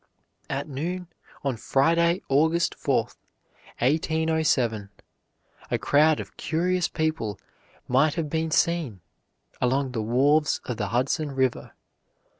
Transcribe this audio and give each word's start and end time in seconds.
At 0.49 0.67
noon, 0.67 1.09
on 1.43 1.57
Friday, 1.57 2.23
August 2.27 2.73
4, 2.73 3.09
1807, 3.77 4.89
a 5.69 5.77
crowd 5.77 6.19
of 6.19 6.37
curious 6.37 6.87
people 6.87 7.39
might 7.87 8.15
have 8.15 8.27
been 8.27 8.49
seen 8.49 9.01
along 9.61 9.91
the 9.91 10.01
wharves 10.01 10.59
of 10.65 10.77
the 10.77 10.87
Hudson 10.87 11.29
River. 11.33 11.73